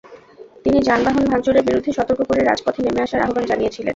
[0.63, 3.89] তিনি যানবাহন ভাঙচুরের বিরুদ্ধে সতর্ক করে রাজপথে নেমে আসার আহ্বান জানিয়েছিলেন।